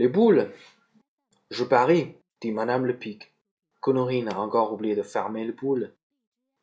[0.00, 0.50] Les boules
[1.50, 3.34] Je parie, dit madame le Pic.
[3.80, 5.92] Qu'Honorine a encore oublié de fermer les boules.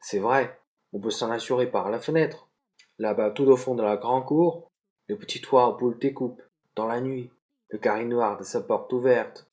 [0.00, 0.60] C'est vrai,
[0.92, 2.50] on peut s'en assurer par la fenêtre.
[2.98, 4.70] Là-bas, tout au fond de la grande cour,
[5.08, 6.42] le petit toit aux boules découpe,
[6.76, 7.30] dans la nuit,
[7.70, 9.48] le carré noir de sa porte ouverte.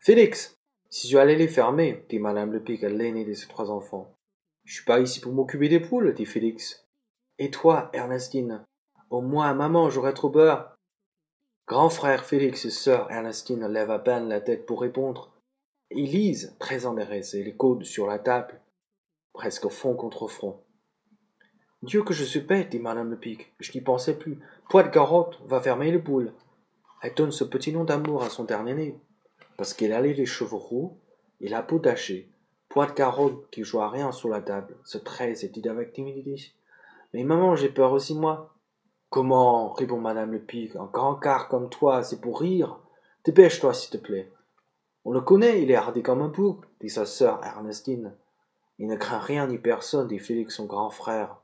[0.00, 0.58] Félix,
[0.88, 4.16] si tu allais les fermer, dit madame le Pic à l'aîné de ses trois enfants.
[4.64, 6.86] Je suis pas ici pour m'occuper des poules, dit Félix.
[7.38, 8.64] Et toi, Ernestine?
[9.10, 10.73] Au moins, maman, j'aurais trop peur.
[11.66, 15.32] Grand frère Félix et sœur Ernestine lèvent à peine la tête pour répondre.
[15.90, 18.60] Ils lisent, très embarrassés, les codes sur la table,
[19.32, 20.60] presque front contre front.
[21.82, 24.40] Dieu que je suis bête, dit Madame le Pic, je n'y pensais plus.
[24.68, 24.90] Poids
[25.46, 26.34] va fermer les boules.
[27.00, 28.98] Elle donne ce petit nom d'amour à son dernier-né,
[29.56, 30.98] parce qu'il a les cheveux roux
[31.40, 32.28] et la peau tachée.
[32.68, 32.94] Poids
[33.50, 36.52] qui joue à rien sur la table, se tresse et dit avec timidité.
[37.14, 38.53] Mais maman, j'ai peur aussi moi.
[39.14, 42.80] Comment répond Madame le Pic, un grand quart comme toi, c'est pour rire.
[43.24, 44.32] Dépêche-toi, s'il te plaît.
[45.04, 48.16] On le connaît, il est hardi comme un bouc, dit sa sœur Ernestine.
[48.80, 51.36] Il ne craint rien ni personne, dit Félix, son grand frère.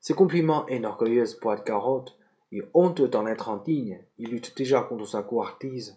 [0.00, 2.18] Ces compliments enorgueilleux poids de carotte,
[2.50, 5.96] et honteux d'en être indigne, il lutte déjà contre sa couartise.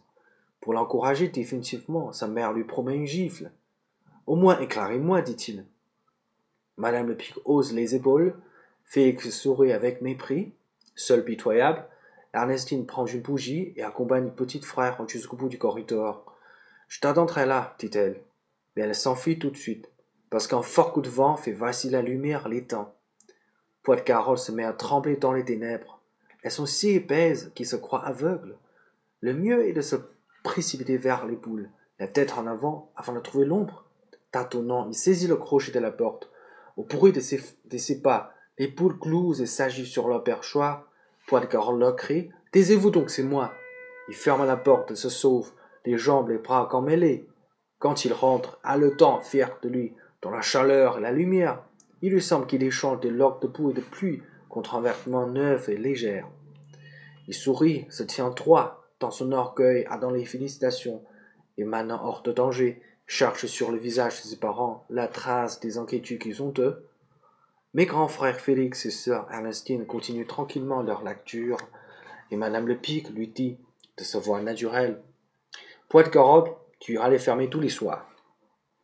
[0.61, 3.49] Pour l'encourager définitivement, sa mère lui promet une gifle.
[4.27, 5.65] Au moins éclairez-moi, dit-il.
[6.77, 8.39] Madame le Pic hausse les épaules,
[8.83, 10.53] Félix sourit avec mépris.
[10.95, 11.85] Seul pitoyable,
[12.33, 16.35] Ernestine prend une bougie et accompagne petit frère jusqu'au bout du corridor.
[16.87, 18.21] Je t'attendrai là, dit-elle.
[18.75, 19.89] Mais elle s'enfuit tout de suite,
[20.29, 22.93] parce qu'un fort coup de vent fait vaciller la lumière l'étang.
[24.05, 26.01] Carole se met à trembler dans les ténèbres.
[26.41, 28.57] Elles sont si épaisses qu'il se croit aveugle.
[29.21, 29.95] Le mieux est de se
[30.43, 31.69] précipiter vers les boules,
[31.99, 33.85] la tête en avant, afin de trouver l'ombre.
[34.31, 36.29] Tâtonnant, il saisit le crochet de la porte.
[36.75, 40.87] Au bruit de ses, pas, les poules clouent et s'agissent sur leur perchoir.
[41.31, 43.53] Leur crie Taisez-vous donc, c'est moi.
[44.09, 45.51] Il ferme la porte et se sauve,
[45.85, 47.27] les jambes, les bras comme mêlés.
[47.79, 51.63] Quand il rentre, haletant, fier de lui, dans la chaleur et la lumière,
[52.01, 55.25] il lui semble qu'il échange des loques de boue et de pluie contre un vêtement
[55.25, 56.27] neuf et légère.
[57.27, 61.01] Il sourit, se tient droit, dans son orgueil dans les félicitations,
[61.57, 65.77] et maintenant hors de danger, cherche sur le visage de ses parents la trace des
[65.77, 66.85] inquiétudes qu'ils ont eux.
[67.75, 71.57] Mes grands frères Félix et sœur Ernestine continuent tranquillement leur lecture,
[72.29, 73.57] et Madame Le Pic lui dit,
[73.97, 75.01] de sa voix naturelle,
[76.11, 78.12] carotte, tu iras les fermer tous les soirs.